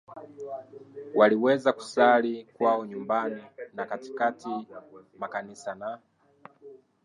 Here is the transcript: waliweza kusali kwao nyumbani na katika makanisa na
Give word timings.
waliweza 1.15 1.73
kusali 1.73 2.45
kwao 2.45 2.85
nyumbani 2.85 3.43
na 3.73 3.85
katika 3.85 4.33
makanisa 5.19 5.75
na 5.75 5.99